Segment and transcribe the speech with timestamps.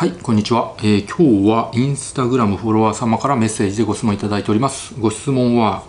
[0.00, 4.94] はい、こんにちは、えー、今日はインスタグラムフォロワー様からメッセージでご質問いただいております。
[4.98, 5.82] ご質問は、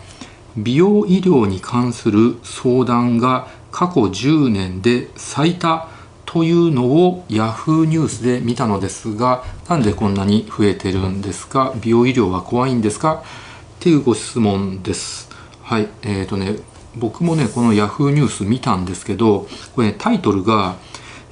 [0.58, 5.88] 美容医療に関する相談が過去10年で最多
[6.26, 7.86] というのを Yahoo!
[7.86, 11.74] ニュースで見たのですが、なんでこんなに増えてるんですか？
[11.82, 13.24] 美容医療は怖いんですか？
[13.24, 15.30] っていうご質問です。
[15.64, 16.58] はい、えっ、ー、とね、
[16.98, 18.10] 僕もね、この Yahoo!
[18.10, 20.76] ニュース見たんですけど、これね、タイトルが、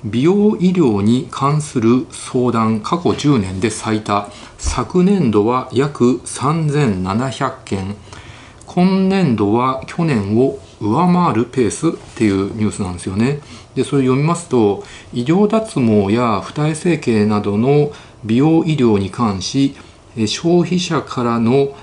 [0.04, 4.30] 美容医療に関する相談過去10年で最多。
[4.58, 7.96] 昨年度は約3700件。
[8.66, 13.42] 今年度は去年を上回るペースっていうニュースなんですよね。
[13.76, 17.92] でそれ読みますと医療脱毛や二重整形などの
[18.24, 19.76] 美容医療に関し
[20.28, 21.76] 消費者からの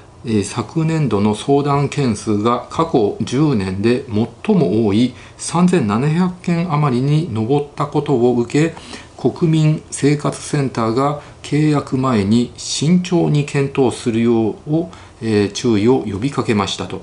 [0.45, 4.05] 昨年度の相談件数が過去10年で
[4.45, 8.75] 最も多い3700件余りに上ったことを受け
[9.17, 14.91] 国民生活センターが契約前に慎重に検討するようを、
[15.23, 17.01] え注意を呼びかけましたと。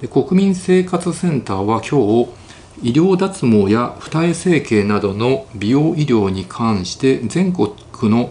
[0.00, 2.30] で国民生活センターは今日
[2.82, 7.70] 医療脱毛や二重整形などの美容医療に関して全国
[8.02, 8.30] の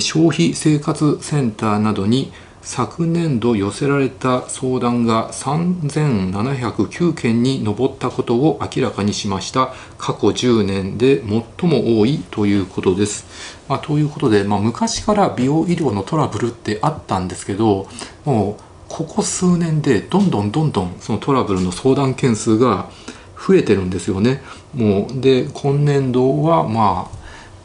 [0.00, 2.32] 消費生活センターなどに
[2.66, 13.24] 昨年度寄せられた相談が3709件に上ったことを明らかにしました過去10年で最も多いということです。
[13.68, 17.86] まあ、ということで、まあ、昔から美容医療のトラブルってあったんですけど
[18.24, 22.90] もうここ数年でどんどんどんどんそのトラブルの相談件数が
[23.38, 24.42] 増えてるんですよね。
[24.74, 27.08] もうで今年度はま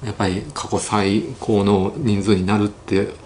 [0.03, 3.19] あやっぱり過去最高の人数になるって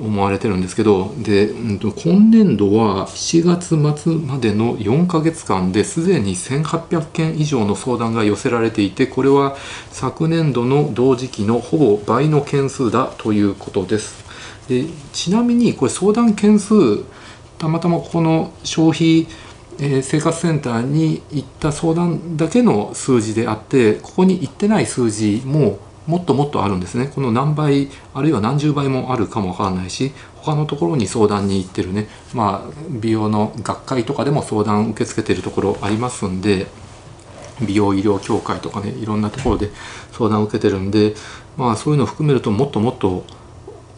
[0.00, 9.56] 思われてるんですけどで、うん、と今年度は7月末までの4ヶ月間ですでに1800件以上の相談が寄せられていてこれは
[9.90, 14.24] 昨年度の同時期のほぼ倍の件数だということです。
[14.68, 16.74] でちなみにこれ相談件数
[17.58, 19.26] たまたまこの消費
[19.80, 27.12] え生活センターに行った相談だけの数字であってここに行ってない数字ももっともっとあるんですね。
[27.14, 32.08] この何倍あるいは何十倍もあるかもわからないし他のところに相談に行ってるね。
[32.32, 36.66] まあ美容の学会とかでも相談受け付けてるところありますんで
[37.60, 39.70] 美容医療協会とかねいろんなところで
[40.12, 41.14] 相談を受けてるんで
[41.58, 43.24] まあそういうのを含めるともっともっと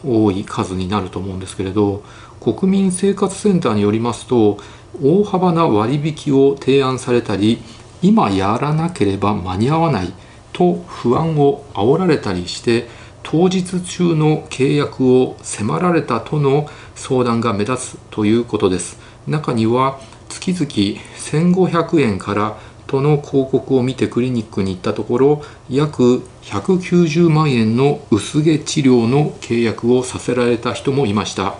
[0.05, 2.03] 多い数になると思うんですけれど
[2.41, 4.57] 国民生活センターによりますと
[5.01, 7.61] 大幅な割引を提案されたり
[8.01, 10.11] 今やらなければ間に合わない
[10.53, 12.87] と不安を煽られたりして
[13.23, 18.99] 当日中の契約を迫られたとの相談が目立つということです。
[19.27, 22.57] 中には月々1500円から
[22.87, 31.55] との広告を見てクリニックに行ったところ約190万円の薄毛治療の契約をさせられた人もいました、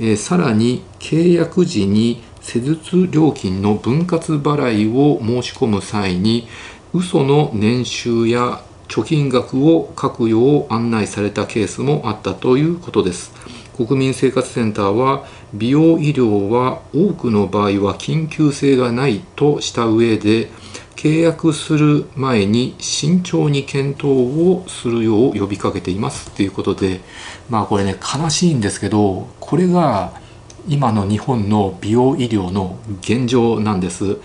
[0.00, 6.48] えー、さらに契約時に施術料金の分割払いを申し込む際に
[6.96, 13.32] 嘘の年収や貯金額を書くよう案内されたケースもあったということです
[13.76, 20.48] 国民生活センターは美容医療は多くの場合は緊急性がないとした上で
[20.94, 27.02] 契約する前に慎重に検討をするよう呼びかけていますということで
[27.50, 30.18] まあこれね悲しいんですけどこれが
[30.66, 34.16] 今の日本の美容医療の現状なんです。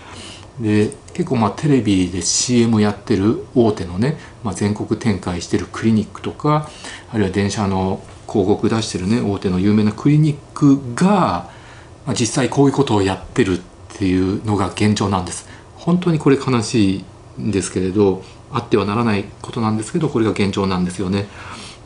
[0.60, 6.68] で結構まあテレビで CM やってる大手のね、まあ、全国展開してるクリニックとか
[7.10, 11.50] あるいは電車の広告出してるね大手の有名なクリニックが、
[12.06, 13.60] まあ、実際こういうことをやってるっ
[13.96, 15.48] ていうのが現状なんです。
[15.76, 17.04] 本当にこれ悲しい
[17.40, 21.26] んですけれどあってはならないことなんですけどこれが現状なんですよね。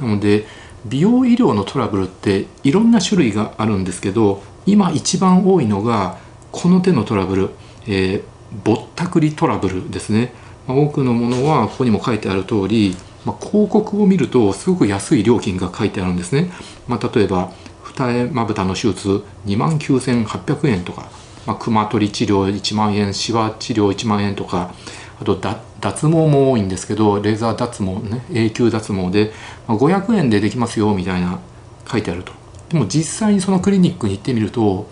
[0.01, 0.47] なので
[0.85, 6.19] 美容医療のトラブルっていろんな種類があるんですけど今一番多いのが
[6.53, 7.51] この手のトラブル、
[7.87, 10.33] えーぼったくりトラブルですね、
[10.67, 16.51] まあ、多くのものはここにも書いてある通り、まあ、広告を見るとすごく安い料金が書いてあるんですね、
[16.87, 21.09] まあ、例えば二重まぶたの手術2万9800円とか、
[21.47, 24.75] まあ、熊取り治療1万円シワ治療1万円とか
[25.21, 25.35] あと
[25.81, 29.33] 脱毛も多いんですけどレーザー脱毛ね永久脱毛で、
[29.67, 31.41] まあ、500円でできますよみたいな
[31.91, 32.33] 書いてあると。
[32.69, 34.89] でも実際にそのクリニックに行ってみると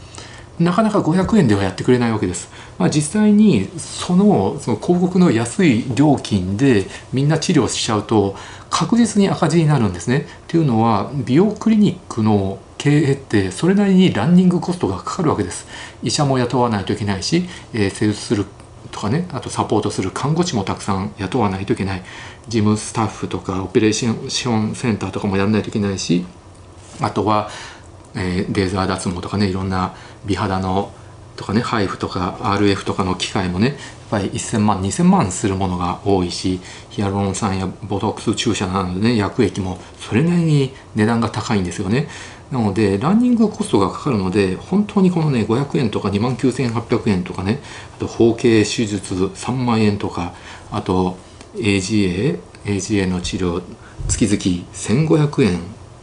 [0.59, 2.51] なかなか500円ではやってくれないわけです。
[2.79, 8.37] まあ、実際にそのその広告の安い料金でみんな治療しちゃうと
[8.71, 10.19] 確実に赤字になるんですね。
[10.19, 15.67] っていうのは美容クリニックの経営ってそれなりにランニングコストがかかるわけです。
[16.03, 18.47] 医者も雇わないといけないし、えー、施術する
[18.95, 22.03] とかねあとサポートする看護師もたくさん雇わないといけない
[22.47, 26.25] 事務スタッフとかオペレーションセンターとかもやらないといけないし
[27.01, 27.49] あとは、
[28.15, 30.93] えー、レーザー脱毛とかねいろんな美肌の
[31.37, 33.77] とかね HIFU とか RF とかの機械もねやっ
[34.11, 36.61] ぱり1000万2000万するものが多いし
[36.91, 42.09] ヒアルロン酸やボトックス注射などでね薬液もそれなりに値段が高いんですよね。
[42.53, 47.61] なのでランニングコストがかかるので本当にこのね500円とか2万9800円とかね
[47.97, 50.35] あと包茎手術3万円とか
[50.71, 51.17] あと
[51.57, 53.63] AGA AGA の治療
[54.09, 55.61] 月々1500円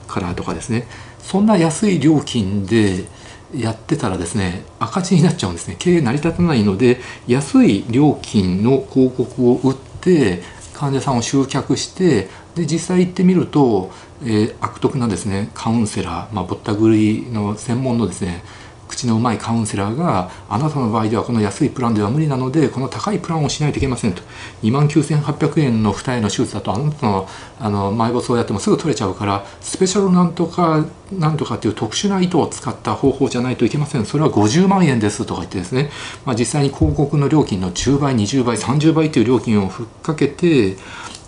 [0.08, 0.88] からとかですね。
[1.22, 3.06] そんな安い料金で
[3.56, 5.76] やってたらですね赤字になっちゃうんですね。
[5.78, 10.42] 経営成り立たないので安い料金の広告を打って
[10.74, 13.92] 患者さんを集客してで実際行ってみると、
[14.24, 18.44] えー、悪徳なですねカウンセラー、まあ、ぼったくりの専門のですね
[18.92, 24.22] 口のうまいカウンセラーがあなたの場合ではこの安いプランでは無理なのでこの高いプランをしないといけませんと。
[24.64, 27.28] 2万9800円の二重の手術だとあなたの
[27.60, 34.06] あの埋没をやってもすぐ取れちゃうからスペシャルなんとかなんとかっていう特殊な糸を使った方法じゃないといけません。
[34.06, 35.90] それは50万円ですとか言ってですね、
[36.26, 40.76] まあ、実際に広告の料金の10倍20倍30倍という料金をふっかけて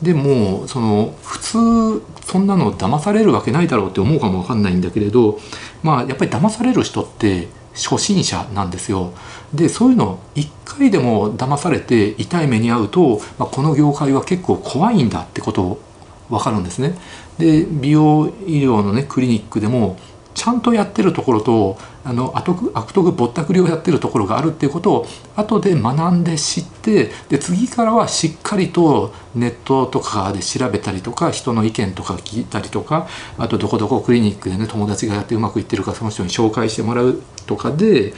[0.03, 5.39] でもその普通そんなの騙されるわけないだろうって思うかもわかんないんだけれど
[5.81, 9.13] まあやっぱり騙される人って初心者なんですよ。
[9.53, 15.79] でそういうの一回でも騙されて痛い目に遭うと、まあ、この業界は結構怖いんだってこと
[16.29, 16.95] 分かるんですね。
[17.37, 19.97] で美容医療のねクリニックでも
[20.33, 33.07] ちゃんとやってるところとあの悪悪徳ぼったくりをやってるところがあるっていうことを後で学んで知ってで次からはしっかりとネットとかで調べたりとか人の意見とか聞いたりとか
[33.37, 38.13] あとどこどこクリニックでね友達がやってうまくいってるかその人に紹介してもらうとかで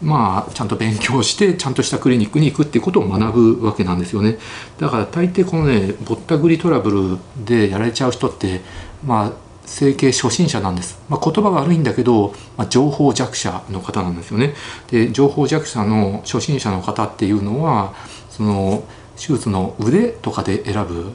[0.00, 4.38] まあちゃんと勉強してちゃんとしたクリニックに行くっていうことを学ぶわけなんですよね。
[4.78, 8.60] だから大抵このねぼったくりトラブルでやられちゃう人って
[9.04, 14.54] まあ整形初心者なんです、まあ、言葉が悪いんだけど、まあ、情報弱者の方なんですよね。
[14.90, 17.94] で情報弱者の初心者の方っていうのは
[18.30, 18.82] その
[19.16, 21.12] 手術の腕とかで選ぶ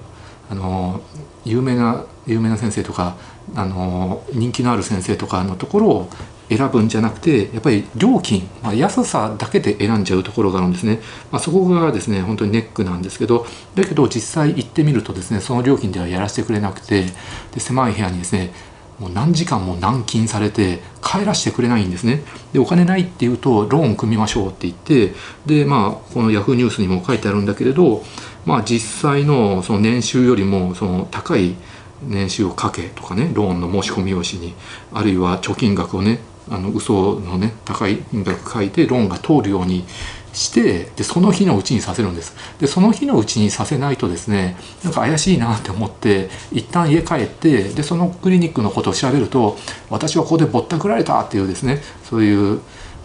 [0.50, 1.02] あの
[1.44, 3.16] 有名な有名な先生とか
[3.56, 6.10] あの人気のある先生とかのところを
[6.50, 11.00] 選ぶんじゃなくてやっぱり料金、まあ、安さだけで選んじゃうところがあるんですね、
[11.31, 13.45] まあ、そこがですね本当にネックなんですけど
[13.75, 17.06] だけど実際行ってみるとですねその料金ではやらせてくれなくて
[17.54, 18.54] で狭い部屋にですね
[19.00, 22.22] もう何時間も軟禁されて帰らせてくれないんですね。
[22.54, 25.13] でお金ないって言うとローン組みましょうって言って
[25.45, 28.04] でまあこの Yahoo ニュースにも書いてあるんだけれど
[28.45, 31.56] まあ実際のその年収よりもその高い
[32.07, 34.54] 年収をかけとかねローンの申し込み用紙に
[34.94, 36.19] あるいは貯金額をね
[36.50, 39.86] あの嘘のね高い金額書いてローンが通るように
[40.34, 42.36] してでその日のうちにさせるんです。
[42.60, 49.57] でその日のうちにさせないとですねなんか怪しいなって思って一旦家帰ってでそのクリニックのことを調べると
[49.90, 52.62] 私はここでぼったくられたっていうですねそういう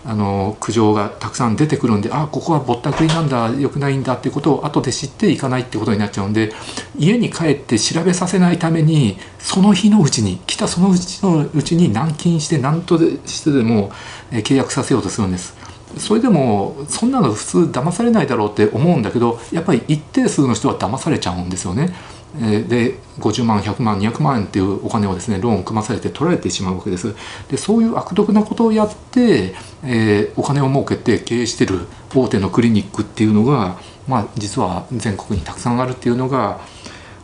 [0.09, 6.51] あの苦情がたくさん出てくるんであここはぼったくりなんだよくないんだっていうことを後で知っていかないってことになっちゃうんで
[6.99, 13.93] 家に帰って調べさせないためにその日のうちに来たそのうちのうちに軟禁して何としてでも
[14.31, 15.55] 契約させようとするんです。
[15.99, 21.95] それでもそんなの普通騙されないだろうって思うんだけどやっぱり一定数の人は騙されちゃうんですよね。
[22.37, 27.15] で50万100万200万円っていうお金をですねローンを組まされて取られてしまうわけです
[27.51, 36.61] でそういう悪徳なことをやって、えー、お金を儲けて経営してる大手のクリニックっていうのが、まあ、実は全国にたくさんあるっていうのが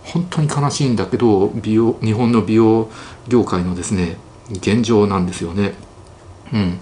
[0.05, 2.91] 本当に悲しいんだけど美容日本の美容
[3.29, 4.17] 業界のですね
[4.51, 5.75] 現状なんですよね。
[6.53, 6.79] うん、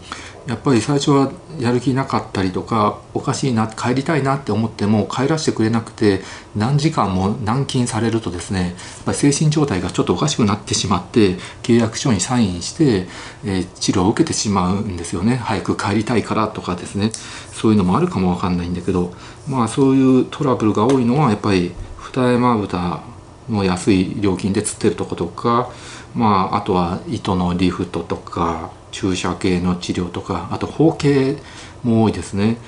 [0.46, 6.20] やっぱり最初はやる気なかったりとかおかしいな帰りたいなって思っても帰らせてくれなくて
[6.56, 8.72] 何時間も軟禁されるとですねやっ
[9.04, 13.06] ぱり精神状態がちょっとおかしくなってしまって契約書にサインして、
[13.44, 15.36] えー、治療を受けてしまうんですよね。
[15.36, 17.12] 早く帰りたいからとかですね。
[17.52, 19.12] そういうのもあるかもわかんないんだけど
[19.46, 23.02] まあそういうトラブルが多いのはやっぱり二重まぶた
[23.48, 25.70] の安い料金で釣ってるとことか
[26.14, 31.38] まああとは糸のリフトとか注射系の治療とかあと包茎
[31.82, 32.58] も多いですね。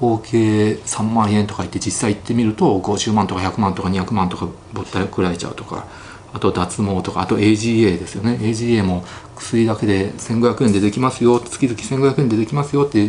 [0.00, 0.36] 包茎
[0.84, 5.86] 3万円とか言って実際行ってみると50万とか100万とか200万とかぼったくられちゃうとか
[6.32, 8.38] あと脱毛とかあと AGA ですよね。
[8.40, 9.04] AGA も
[9.36, 13.08] 薬だけで1500円でできますよ月々1500円でできますよって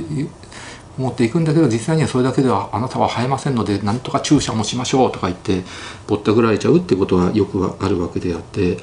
[0.97, 5.63] 思っていくんだけど実際にはそれだけではあなたは生えませんのでなんとか注射もしましょうとか言って
[6.07, 8.77] ぼったくられちゃうってことはよくあるわけであって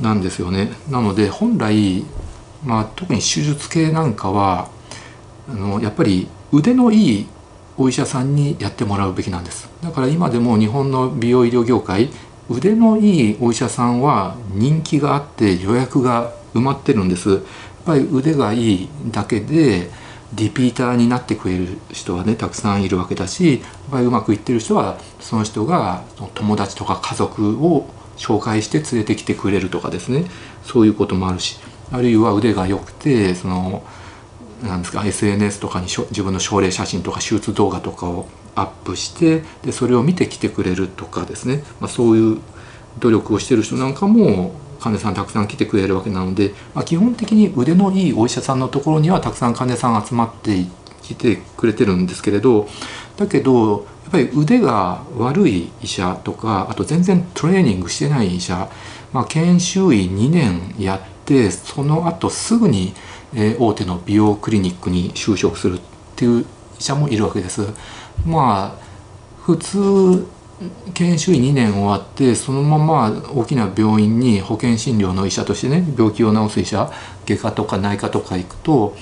[0.00, 0.72] なんですよね。
[0.90, 2.04] なので本来
[2.66, 4.68] まあ、特に手術系なんかは
[5.48, 7.26] あのやっぱり腕のいい
[7.78, 9.70] お医者さんにやってもらうべきなんです。
[9.82, 12.10] だから今でも日本の美容医療業界
[12.50, 17.30] 腕のいいお医者さんは人気があって予約が埋まってるんです。
[17.30, 17.40] やっ
[17.84, 19.90] ぱり腕がいいだけで
[20.34, 26.02] リピーターになってくれる人はねたくさんいるわけだしやっぱりうまくいってる人はその人が
[26.34, 30.24] 友達とか家族を紹介して連れてきてくれるとかですね。
[30.64, 31.58] そういうこともあるし。
[31.92, 33.84] あるいは腕が良くてその
[34.62, 42.40] なんですか SNS とかに自分の症例写真とか手術動画とかをアップしてでそれを見てきてくれるとかですね、まあ、そういう
[42.98, 50.64] 努力をしてる人なんかも患者さんたくさん来てくれるわけなので、まあ、基本的に腕のいいお医者さんのところにはたくさん患者さん集まって
[51.02, 52.68] きてくれてるんですけれど
[53.16, 58.70] だけどやっぱり腕が悪い医者とかあと全然トレーニングしてない医者、
[59.12, 61.15] まあ、研修医2年やって
[61.50, 62.94] その後すぐに
[63.34, 65.80] え大手の美容クリニックに就職するっ
[66.16, 66.44] ていう
[66.78, 67.66] 医者もいるわけです。
[68.24, 68.86] まあ
[69.42, 70.26] 普通
[70.94, 76.90] 研修医2年終わってそのまま大きな病院に保険診療の医者としてね病気を治す医者
[77.26, 78.96] 外科とか内科とか行くと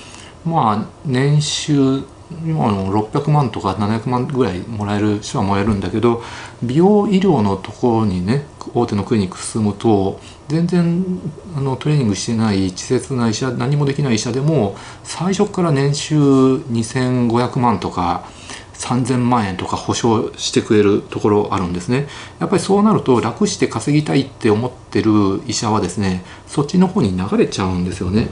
[0.44, 2.02] まあ年収
[2.44, 6.22] 今の600万とか700万ぐらいもらえる人はもらえるんだけど
[6.62, 11.04] 美容医療のところにね大手のクリニック進むと全然
[11.56, 18.24] あのトレーニングしてない稚拙な医者何もできない医者でも最初から年収2500万とか
[18.74, 22.08] 3000万円とか保証してくれるところあるんですね。
[22.40, 28.28] やっぱりそうなると楽して稼ぎたいって思ってる医者はですねそっちの方に流れちゃうんですよね。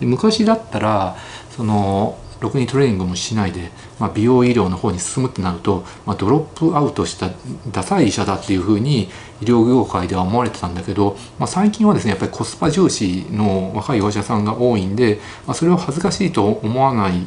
[0.00, 1.16] 昔だったら
[1.56, 7.30] そのろくにトレーニングもしないで、まあ、美容医療の方に進むってなると、まあ、ドロップアウトした
[7.72, 9.08] ダサい医者だっていうふうに
[9.40, 17.26] 医療業界では思われてたんだけど、まあ、最近はですねやっぱりコスパ重視の若いお医者さんが多いんで、まあ、それを恥ずかしいと思わない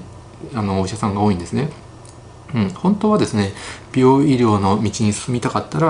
[0.54, 1.70] あのお医者さんが多いんですね。
[2.54, 3.54] うん、本当はですね
[3.92, 5.88] 美容医療の道に進みたかったら、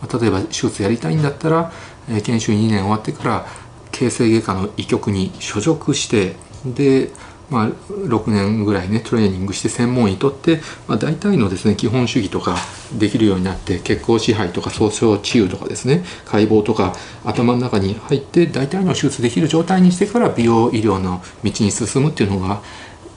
[0.00, 1.70] まあ、例えば手術やりたいんだったら、
[2.08, 3.46] えー、研修2年終わってから
[3.92, 7.10] 形成外科の医局に所属してで
[7.50, 12.56] まあ、6年ぐらいねトレーニングして専門医とって、まあ、大体のですね基本主義とか
[12.98, 22.60] できるようになって血行支配とか創傷治癒とかですね解剖とか頭の中に入って大体の手術できる状態にしてから美容医療の道に進むっていうのが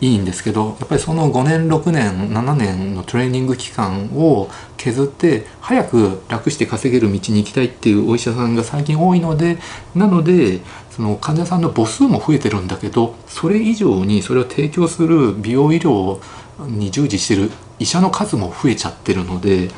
[0.02, 9.60] いいんですけどやっぱりその5年6年7年のトレーニング期間を削って早く楽して稼げる道に行きたいっていうお医者さんが最近多いので
[9.94, 10.62] なので
[11.02, 16.22] その患者さんの母数も増えてるんだけどそれ以上にそれを提供する美容医療
[16.68, 19.70] に従事してる医者の数も増えちゃってるので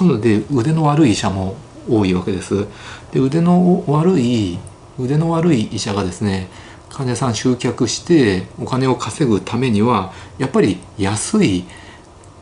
[0.00, 1.54] なので腕の悪い医者も
[1.88, 2.66] 多いわけです。
[3.12, 4.58] で腕の悪い
[4.98, 6.48] 腕の悪い医者がですね
[6.88, 11.66] 患者さん集客してお金を稼ぐためにはやっぱり安い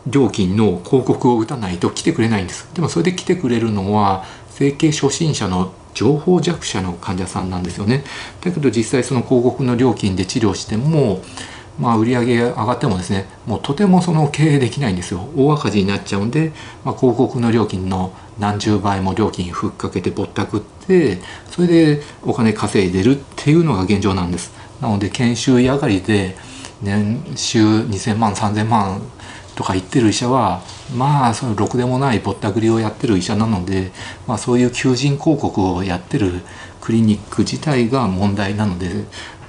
[0.07, 8.05] 料金の広告を打たないと来てくれないんですでもそれで来てくれるのは整形初心者の情報弱者の患者さんなんですよね。
[8.41, 11.23] だけど実際その広告の料金で治療しても
[11.79, 15.29] まあ、売上上がってもですねもうとてもその経営できないんですよ。
[15.37, 16.53] 大赤字になっちゃうんで、
[16.85, 21.19] まあ、広告の料金の何十倍も料金ふっかけてぼったくって
[21.51, 24.53] それでお金稼いでるっていうのが現状なんです。
[24.81, 26.37] なので研修医上がりで
[26.83, 29.01] 年収2000万3000万
[29.55, 30.63] とか言ってる医者は
[30.97, 33.93] まあそのろくでもないぼったくりをやってる医者なので、
[34.27, 36.43] まあ、そういう求人広告をやってる
[36.81, 39.05] クリニック自体が問題なので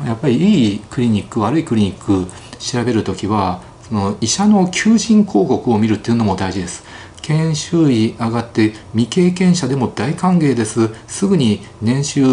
[0.06, 2.28] やっぱりいいクリニック悪いクリニック
[2.60, 6.84] 調べる時はその医者の求人広告を見るっていうのも大事です。
[7.24, 12.24] 研修医上がって未経験者でも大歓迎ですすぐに年収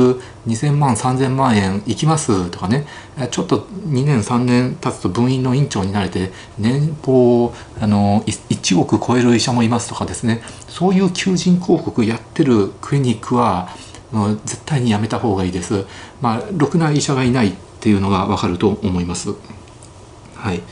[0.46, 2.86] 2000万3000万円いきますとかね
[3.30, 13.70] ちょっと2年3年経つと分院の院長になれて年俸あの1億超える医者もいますとかですねそういう求人広告やってるクリニックは
[14.44, 15.86] 絶対にやめた方がいいです。
[16.20, 19.34] まあ、ろくな医者がいないっていうのがわかると思います。
[20.34, 20.62] はい。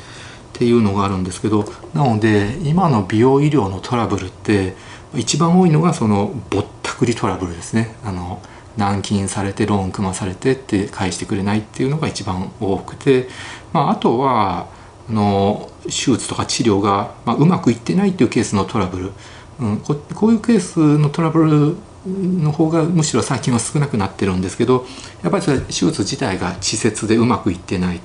[0.58, 4.74] っていうのがあるんですけど、なので今の美容医療のトラブルって
[5.14, 7.94] 一番多いのがそのぼったくりトラブルですね。
[8.04, 8.42] あの
[8.76, 13.28] 軟禁されてローン組まされてって返してくれないっていうのが一番多くて、
[13.72, 14.66] まあ、あとは
[15.08, 19.12] あの手術とか治療が、まあ、うまくいってないっていうケースのトラブル、
[19.60, 24.86] うん、ここういうケースのトラブルの方がむしろ最近は少なくなってるんですけど
[25.22, 28.00] やっぱりそれ手術自体が稚拙でうまくいってない、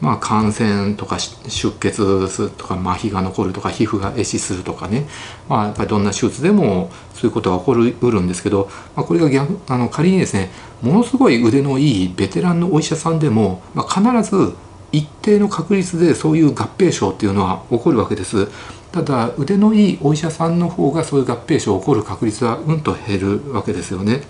[0.00, 5.06] まあ、感染とか出血するとか麻痺が残るとか皮膚が壊死するとかね、
[5.48, 10.50] まあ、やっぱりどんな手術でもそういうことが起こるうるんですけど、まあ、これが逆あの仮にですね
[10.82, 14.54] ものすごい腕のいいベテランのお医者さんでも、まあ、必ず
[14.92, 18.48] 一定の確率でそういう合併症っていうのは起こるわけです。
[18.92, 24.22] ただ腕のいいお医者さんの方がそういう合併症起こる確率はうんと減るわけですよね、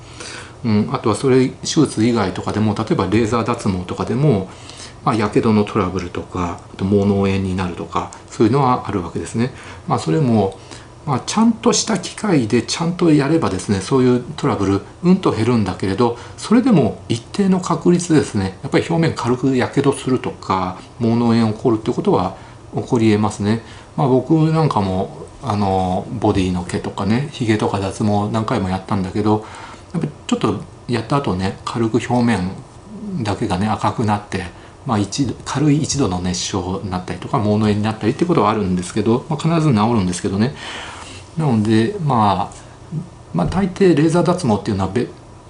[0.64, 4.50] うん、あとはそれ手術以外とかでも例えばレーザー脱毛とかでも
[5.08, 9.52] まあ、やけどのトラブルとかあと毛脳炎になるとかそういうのはあるわけですね。
[9.86, 10.58] まあ、それも
[11.06, 22.36] まあ、ちゃんとした機械でちゃんとやればですねそういうトラブルうんと減るんだけれどそれでも一定の確率ですねやっぱり表面軽くやけどするとか毛脳炎起こるってことは
[22.74, 23.62] 起こりえますね。
[23.96, 29.46] まあ、僕なんかもあのボディの毛とかねひげとか脱毛何回もやったんだけど
[29.94, 32.50] やっぱちょっとやった後ね軽く表面
[33.22, 40.54] だけがね赤くなってまあ、一度軽い一度の熱傷になったりとか毛脳炎になったりってことはあるんですけど、まあ、必ず治るんですけどね
[41.36, 42.98] なので、まあ、
[43.34, 45.08] まあ大抵レーザー脱毛っていうのはべ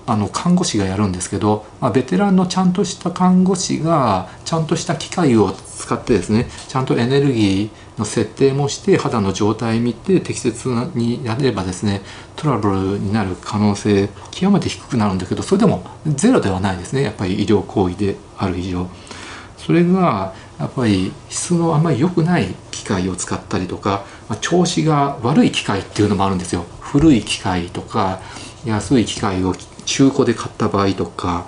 [0.08, 12.00] あの看護師がやるんですけど、まあ、ベテランのちゃんとした看護師がちゃんとした機械を使ってですねちゃんとエネルギーの設定もして肌の状態見て適切にやればですね
[12.37, 18.88] トラブルになる可能性極めて低くなるんだけどそれでもゼロではないですねやっぱり医療行為である以上。
[19.59, 26.65] それがやっぱり質のあんまり良くない機械を使ったりとか、まあ、調子が悪い機械っていうのもあるんですよ。
[26.81, 28.21] 古い機械とか
[28.65, 31.47] 安い機械を中古で買った場合とか、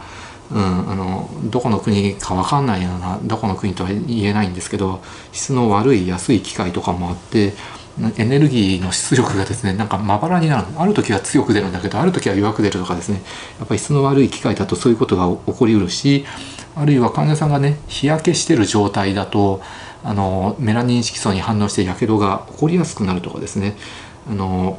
[0.52, 5.02] うん、あのどこの国か分かんないようなどこの国とは言えないんですけど
[5.32, 7.54] 質の悪い安い機械とかもあって
[8.16, 10.66] エネルギーの出力がですねなんかまばらになる。
[10.76, 13.22] ある時は強く出るんだけどある時は弱く出るとかですね。
[13.58, 16.24] やっぱり質の悪い機械だとそういうことが起こりうるし
[16.80, 19.60] あるいは患者さんがね日焼けしてる状態だと
[20.02, 23.76] あのメラニン色素に反応してやけどが起こりやすくなるとかですね
[24.30, 24.78] あの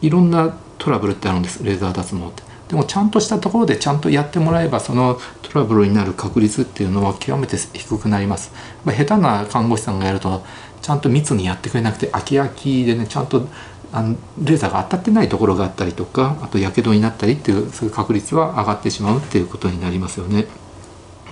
[0.00, 2.42] いろんなトラブルってあるんですレーザー脱毛って。
[2.68, 8.52] でもちゃんとしたところでちゃんとやってもらえばそのトラブルになる確率っていうのは極めて低くなります。
[8.84, 10.42] ま下手な看護師さんがやると
[10.82, 13.46] ちゃんと密にやってくれなくて飽き飽きでねちゃんと
[13.92, 20.46] あのレーザーが当たってないところがあったりとかあとやけどになったりっていうそういう確率は上がってしまうっていうことになりますよね。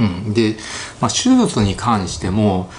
[0.00, 0.56] うん、で、
[1.00, 2.70] まあ、手術に関しても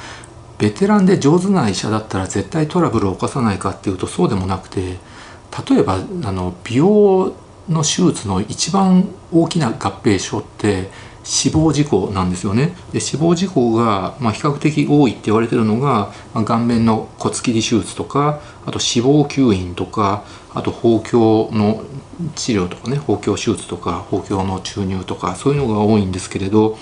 [0.58, 4.98] ベテランで上手な医者だったら絶対トラブルを起こさないかっていうとそうでもなくて
[5.70, 7.34] 例えばあの美容
[7.70, 10.90] の手術の一番大きな合併症って
[11.24, 12.76] 死亡事故なんですよね。
[12.94, 20.24] で死亡事故が、まあ、比較的多いって言われてるのが、まあ、顔面の骨切り手術とかあと脂肪吸引とか
[20.54, 21.84] あと包協の
[22.36, 26.78] 治療とかね包協手術とか包協の注入とかそういうのが多いんですけれど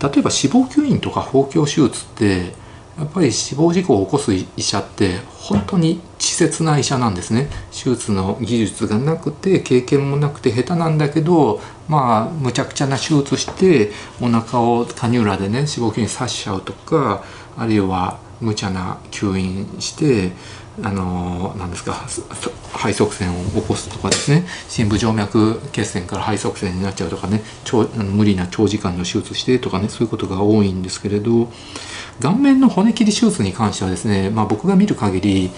[0.00, 2.54] 例えば脂肪吸引とか包協手術って
[2.98, 7.48] やっぱり死亡事故を起こす医者って本当に稚拙な医者なんですね。
[7.70, 17.22] 手術の技術がなくて経験もなくて下手なんだけどまあむちゃくちゃな手術してお腹をカニューラでね脂肪吸引刺しちゃうとか
[17.58, 20.32] あるいは無茶な吸引して
[20.82, 21.94] あの何ですか
[22.74, 24.44] 肺塞栓を起こすとかですね。
[24.68, 27.42] 深部静脈血栓から肺塞栓になっちゃうとかね。
[27.64, 29.88] 長無理な長時間の手術してとかね。
[29.88, 31.50] そういうことが多いんですけれど
[32.20, 35.50] 顔面の骨切り手術に関してはですね、まあ、僕が見る限り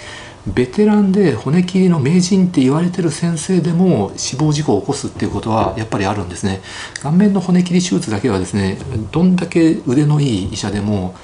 [0.47, 6.61] ベテランで骨切りの名人って言われてる先生でも死亡事故を起こすっていうことはやっぱりあるんですね。
[7.03, 8.79] 顔面の骨切り手術だけはですね
[9.11, 11.15] どんだけ腕のいい医者でも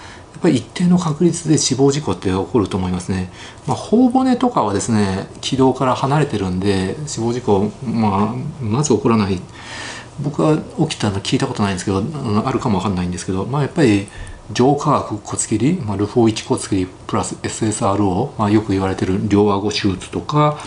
[0.44, 3.30] ぱり一定の確率で死亡事故って起こると思いますね。
[3.66, 9.40] まあ、頬骨とかはですね軌道から離れてるんで死亡事故、まあ、まず起こらない
[10.20, 12.02] 僕は起きたの聞いたことないんですけど
[12.46, 14.06] あるかもわかんないんですけど、まあ、やっぱり
[14.52, 20.58] 上化学骨切り、まあ、ルフォー1骨切りプラス SSRO、まあ、よく言われてる両顎手術とか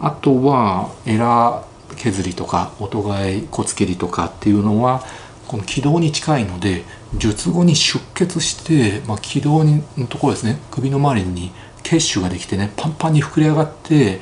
[0.00, 5.02] あとはエラー削りとか音替え骨切りとかっていうのは
[5.46, 6.84] この気道に近いので
[7.16, 11.52] 術後に出血して、まあ、気道のところですね首の周りに
[11.82, 14.20] 血腫ができてねパンパンに膨れ上がって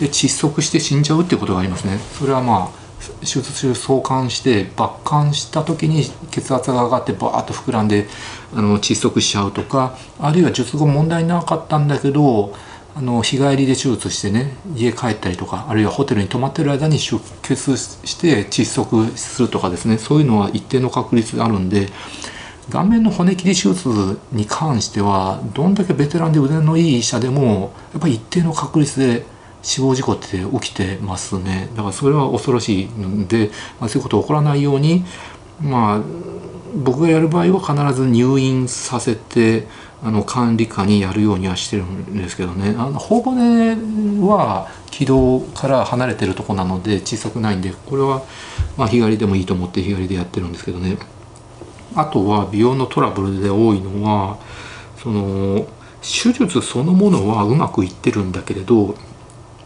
[0.00, 1.98] で窒息して死んじゃうっていうことがありますね。
[2.18, 2.84] それはまあ
[3.20, 8.06] 手術中相関して抜管した時に血圧が上がってバーッと膨らんで
[8.54, 12.54] あの窒息しちゃうとかあるいは術後問題なかったんだけど
[12.96, 21.88] あの日帰りで手術してね家帰ったりとかあるいはホテルに泊まってる間に出血して窒息するとかですねそういうのは一定の確率があるんで
[22.70, 29.24] 顔面の骨切り手術に関してはどんだけベテランで腕のいい医者でもやっぱり一定の確率で
[29.62, 31.70] 死亡事故って起きてますね。
[31.74, 35.04] だからそれは恐ろしいので、まあ、そういうこと起こらないように
[35.60, 36.02] まあ
[36.76, 39.66] 僕がやる場合は必ず入院させて
[40.04, 42.74] あの管理下にやるようにはしてるんですけどね。
[42.78, 43.70] あの頬骨
[44.26, 48.22] は軌道から離れてるとこなので小さくないんでこれは
[48.76, 50.98] まあ日帰りでもいいと思って日帰りでやってるんですけどね。
[51.96, 54.38] あとは美容のトラブルで多いのは
[54.98, 55.66] その
[56.02, 58.94] 手術そのものはうまくいってるんだけれど、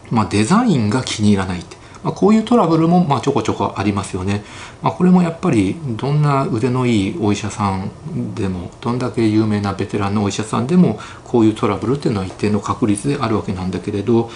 [0.09, 1.78] まあ、デザインが気に入らないって。
[2.03, 4.43] まあ、こういうトラブルもまあちょこちょこありますよね。
[4.81, 7.91] まあ、これもやっぱりどんな腕のいいお医者さん
[8.35, 14.29] でもどんだけ有名なベテランのお医者さんでもこういうトラブルっていうのは一定の確率であるわけなんだけれど、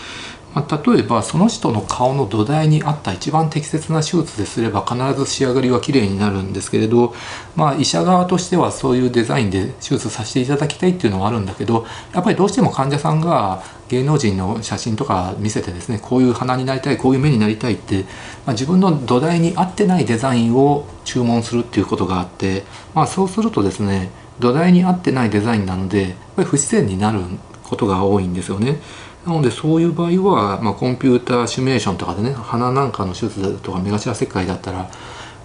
[0.53, 7.13] まあ、例えばその人の顔の土台に合った一番適切な手術ですれば必ず仕上がりは綺麗になるんですけれど、
[7.55, 18.03] まあ、医者側としてはそういうデザインで手術させていただきたいっていうのはあるんだけどやっぱりどうしても患者さんが芸能人の写真とか見せてですねこういう鼻になりたいこういう目になりたいって、
[18.45, 22.63] まあ、自分の土台に合ってないデザインを注文するっていうことがあって、
[22.93, 27.21] まあ、そうするとですね土台に合ってないデザインなのでやっぱり不自然になる
[27.63, 28.79] ことが多いんですよね。
[29.25, 34.89] なのでそういう場合は、まあ、コンピューターシミュレーションとかでね鼻なんかの手術とか目頭切開だったら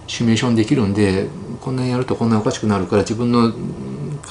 [0.08, 1.28] シミュレーションできるんで
[1.60, 3.52] こんなにやるとこんなにおかしくなるから自分の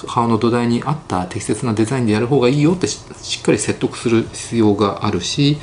[0.07, 2.99] 顔の土台に合った適切なデザインでやる方がいいよってし
[3.39, 5.57] っかり説得する必要があるし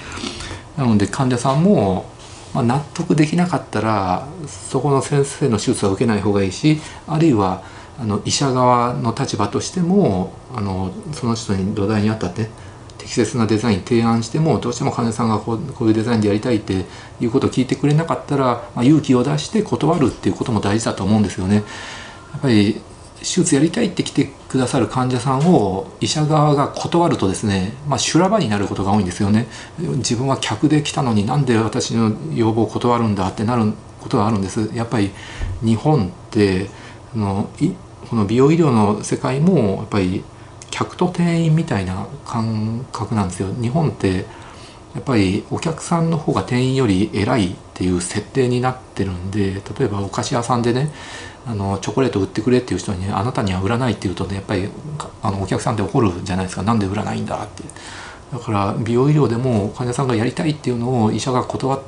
[0.77, 2.07] なので患者さんも、
[2.55, 7.63] まあ、納得できなかったらそこの先生の手術は受けない方がいいしあるいは
[7.99, 12.51] あの医者側の立場としてもあのその人に土台に合ったってね
[13.05, 16.87] 適切なデザイン提案してもどうしても患者さんがこうこういうデザインでやりたいって
[17.21, 21.57] いうことを聞いてくれなかったら、まあ、勇気を出して断るっていうことも大事だと思うんですよね。
[22.33, 22.81] やっぱり
[23.19, 29.49] 手術やりたいって来てくださる患者さんを医者側が断るとですね、まあ、修羅場になることが多いんですよね。
[29.79, 34.71] 自分は客で来たのになんで私の要望を断るんだってなることがあるんです。
[34.75, 35.11] やっぱり
[35.63, 36.71] 日本って
[37.15, 37.51] あの
[38.09, 40.25] この美容医療の世界もやっぱり
[40.75, 43.49] 客と店員みたいな感覚なんですよ。
[43.61, 44.27] 日本って
[44.95, 50.93] やっぱりお客さんの方が店員より偉いっていう設定になってるんで例えばお菓子屋さんでね
[51.47, 54.69] あのチョコレート売ってくれっていう人に、ね、あなたには売らないって言うとねやっぱり
[55.23, 56.63] あのお客さんって怒るじゃないですか。
[56.63, 57.63] なんで売らないんだって。
[58.33, 61.81] だから美容医療でも患者さんがやりたいっていうのを医者が断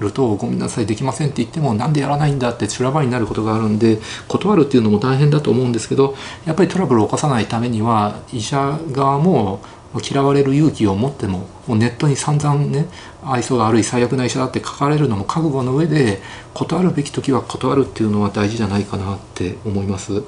[0.00, 9.60] ると「ごめんなさいできません」って言っても「なんでやらないんだ」って修羅場になることがあるんで断るっていうのも大変だと思うんですけどやっぱりトラブルを起こさないためには医者側も
[10.02, 12.86] 嫌われる勇気を持ってももうネットに散々ね
[13.24, 16.20] 愛想が悪い最悪な医者だって書かれるのも覚悟の上で
[16.54, 20.22] 断るべき時は断るっていうのは大事じゃないかなって思います。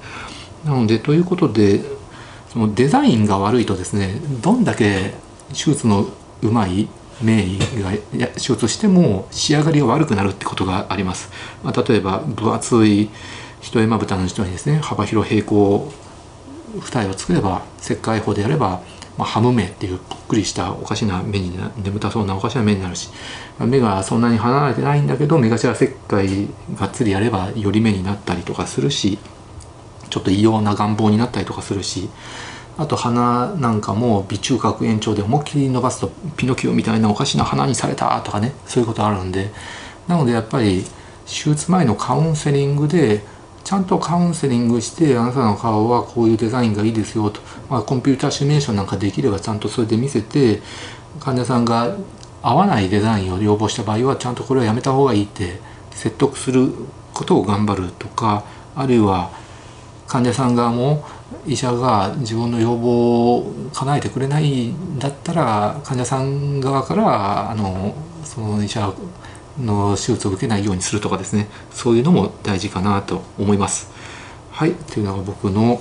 [0.64, 1.82] なのでということで
[2.52, 5.14] そのデザインが悪いとですねどんだけ
[5.50, 6.06] 手術の
[6.42, 6.88] うまい
[7.22, 7.90] 名医が
[8.28, 11.30] 手術しても仕上がりが悪くなるってことがあります、
[11.62, 13.10] まあ、例えば分厚い
[13.60, 15.92] 一重まぶたの人にですね幅広平行
[16.80, 18.82] 二重を作れば切開法でやれば、
[19.16, 23.10] まあ、ハム目っていうぽっくりしたおかしな目に眠たそうなおかしな目になるし
[23.58, 29.18] 目がそんなに離れてないんだけど目頭切開がっつりやればより目になったりとかするし
[30.10, 32.08] ちょっと異様な願望になったりとかするし
[32.78, 39.50] あと鼻なんかも微中隔延長で思いっきり伸ばすとピノキオみたいなおかしな鼻にされたとかねそういうことあるんで
[40.06, 40.84] なのでやっぱり
[41.26, 43.20] 手術前のカウンセリングで
[43.64, 50.62] ちゃんとカウンセリングしてあなたの顔はこういうデザインがいいですよと、まあ、コンピューターシミュレーションなんかできればちゃんとそれで見せて
[51.20, 51.96] 患者さんが
[52.42, 55.58] 合わないデザインを要望した場合はちゃんとこれはやめた方がいいって
[55.90, 56.72] 説得する
[57.12, 58.44] ことを頑張るとか
[58.76, 59.30] あるいは
[60.06, 61.04] 患者さん側も
[61.46, 68.92] 医者が自分の要望を叶えてくれないんだったら患者さん側からあのその医者
[69.58, 73.90] の手術を受けないようにするとかですねそういうのも大事かなと思います。
[74.50, 75.80] はいというのが僕の、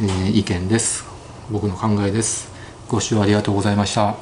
[0.00, 1.04] えー、意見です
[1.50, 2.50] 僕の考えです。
[2.88, 4.16] ご視聴ありがとうございました。